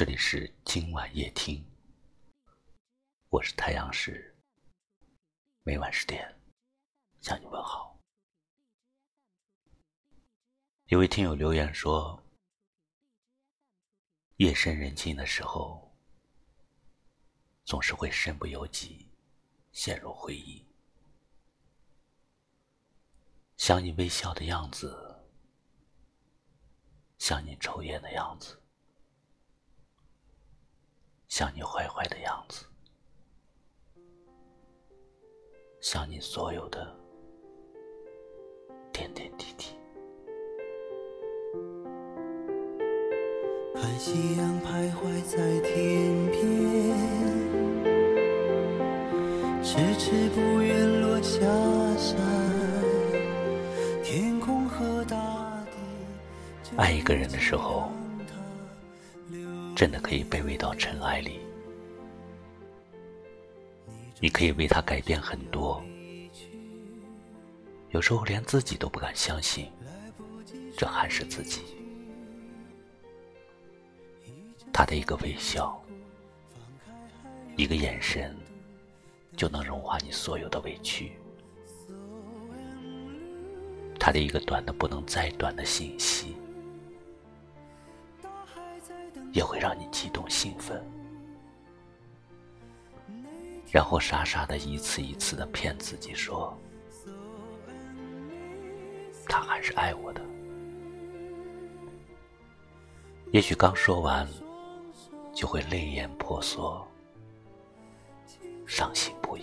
[0.00, 1.62] 这里是今晚夜听，
[3.28, 4.34] 我是太阳石，
[5.62, 6.40] 每晚十点
[7.20, 8.00] 向你问好。
[10.86, 12.18] 有位听友留言说，
[14.36, 15.94] 夜深人静的时候，
[17.66, 19.06] 总是会身不由己，
[19.70, 20.66] 陷入回忆，
[23.58, 25.28] 想你微笑的样子，
[27.18, 28.56] 想你抽烟的样子。
[31.30, 32.66] 想你坏坏的样子，
[35.80, 36.92] 像你所有的
[38.92, 39.68] 点点滴滴。
[43.76, 46.42] 看夕阳徘徊在天边，
[49.62, 51.40] 迟迟不愿落下
[51.96, 52.18] 山。
[54.02, 55.16] 天空和大
[55.66, 56.76] 地。
[56.76, 57.88] 爱一个人的时候。
[59.80, 61.40] 真的可以卑微到尘埃里，
[64.20, 65.82] 你可以为他改变很多，
[67.88, 69.72] 有时候连自己都不敢相信，
[70.76, 71.62] 这还是自己。
[74.70, 75.82] 他的一个微笑，
[77.56, 78.36] 一个眼神，
[79.34, 81.12] 就能融化你所有的委屈。
[83.98, 86.36] 他的一个短的不能再短的信息。
[89.32, 90.84] 也会让你激动兴奋，
[93.70, 96.56] 然后傻傻的一次一次的骗自己说，
[99.26, 100.20] 他还是爱我的。
[103.30, 104.26] 也许刚说完，
[105.32, 106.84] 就会泪眼婆娑，
[108.66, 109.42] 伤心不已。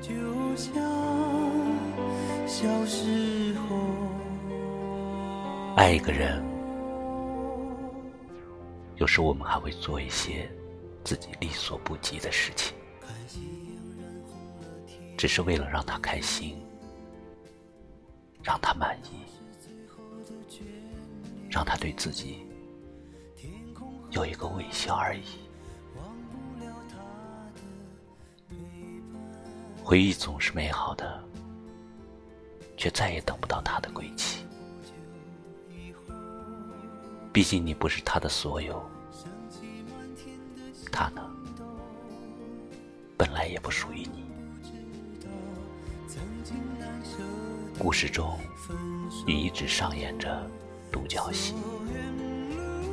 [0.00, 0.12] 就
[0.56, 0.74] 像
[2.46, 3.76] 小时候，
[5.76, 6.51] 爱一个人。
[8.96, 10.50] 有时我们还会做一些
[11.02, 12.76] 自己力所不及的事情，
[15.16, 16.56] 只是为了让他开心，
[18.42, 19.24] 让他满意，
[21.50, 22.46] 让他对自己
[24.10, 25.22] 有一个微笑而已。
[29.82, 31.22] 回忆总是美好的，
[32.76, 34.41] 却再也等不到他的归期。
[37.42, 38.88] 毕竟你不是他的所有，
[40.92, 41.28] 他呢，
[43.18, 44.24] 本来也不属于你。
[47.76, 48.38] 故事中，
[49.26, 50.48] 你一直上演着
[50.92, 51.56] 独角戏，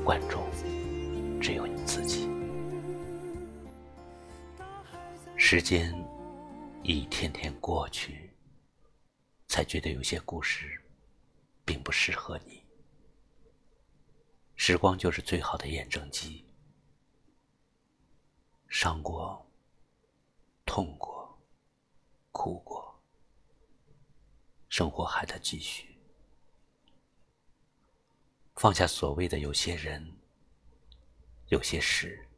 [0.03, 0.41] 观众
[1.39, 2.27] 只有你自己。
[5.37, 5.93] 时间
[6.81, 8.31] 一天天过去，
[9.47, 10.81] 才觉得有些故事
[11.63, 12.58] 并不适合你。
[14.69, 16.45] 时光就是最好的验证机，
[18.67, 19.43] 伤过，
[20.63, 21.41] 痛过，
[22.31, 23.01] 哭过，
[24.69, 25.97] 生活还在继续。
[28.57, 30.15] 放下所谓的有些人，
[31.47, 32.29] 有些事，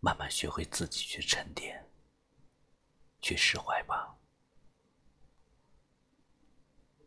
[0.00, 1.88] 慢慢学会自己去沉淀，
[3.20, 4.12] 去释怀吧。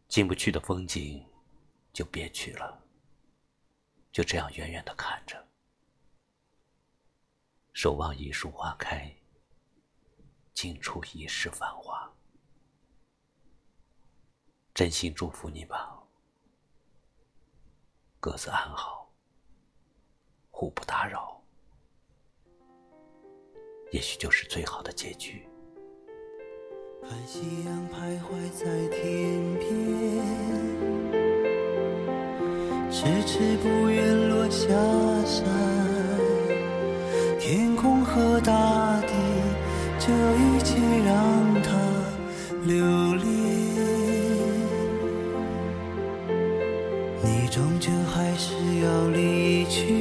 [0.07, 1.21] 进不去的风景，
[1.91, 2.86] 就别去了。
[4.17, 5.47] 就这样远远的看着，
[7.71, 9.15] 守望一树花开，
[10.55, 12.11] 静处一世繁华。
[14.73, 16.01] 真心祝福你吧，
[18.19, 19.07] 各自安好，
[20.49, 21.39] 互不打扰，
[23.91, 25.47] 也许就是最好的结局。
[27.03, 30.46] 看夕阳徘徊在天边。
[32.99, 34.67] 迟迟不愿落下
[35.23, 35.45] 山，
[37.39, 39.13] 天空和大地，
[39.99, 41.69] 这一切让它
[42.65, 43.23] 留恋。
[47.21, 49.93] 你终究还是要离去，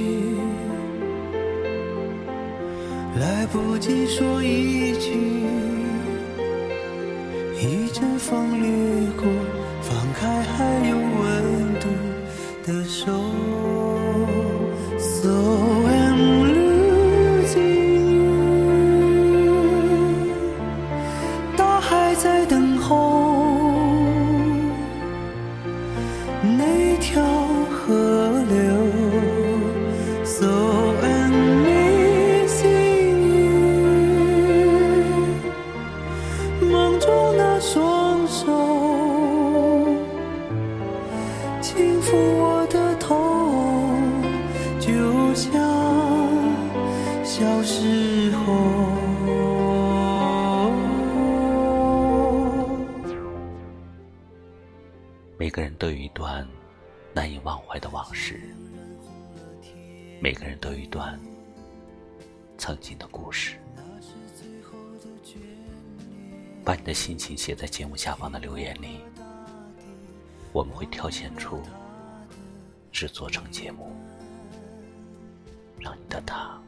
[3.21, 5.13] 来不及说一句，
[7.61, 8.71] 一阵风掠
[9.19, 9.27] 过，
[9.83, 11.66] 放开还有温。
[12.67, 13.07] 的手，
[14.99, 15.31] 所
[15.85, 15.96] 谓。
[55.67, 56.47] 人都有一段
[57.13, 58.41] 难以忘怀的往事，
[60.23, 61.19] 每个人都有一段
[62.57, 63.59] 曾经的故事。
[66.65, 69.01] 把你的心情写在节目下方的留言里，
[70.53, 71.61] 我们会挑选出，
[72.93, 73.91] 制作成节目，
[75.81, 76.61] 让你的他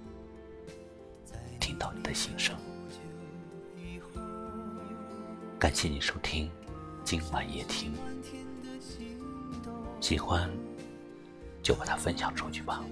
[1.61, 2.57] 听到你的心声。
[5.57, 6.51] 感谢你收听
[7.05, 7.93] 今晚夜听，
[10.09, 10.51] 喜欢
[11.63, 12.83] 就把它分享出去吧。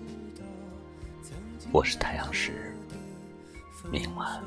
[1.72, 2.74] 我是太阳石，
[3.90, 4.38] 明晚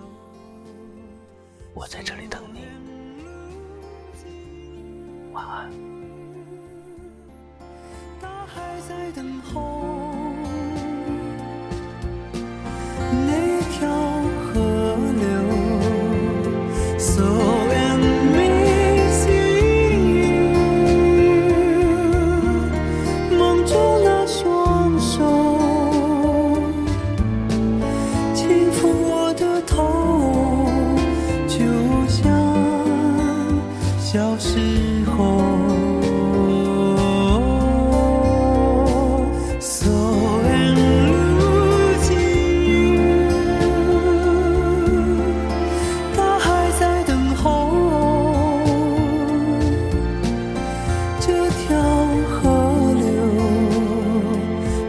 [1.74, 2.68] 我在这里等你，
[5.34, 5.72] 晚安。
[8.22, 10.32] 大海在等候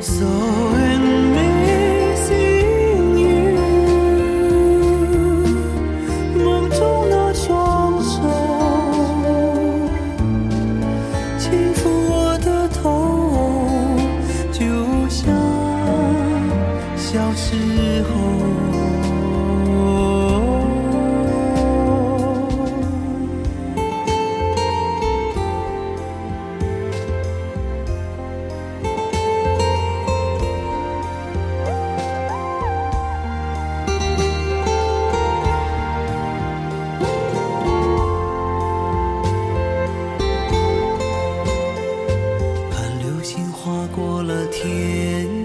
[0.02, 0.24] So
[0.76, 1.90] amazing
[3.18, 3.58] you，
[6.42, 8.18] 梦中那双手
[11.38, 12.88] 轻抚我的头，
[14.50, 14.64] 就
[15.08, 15.28] 像
[16.96, 18.49] 小时候。
[44.90, 45.39] 天。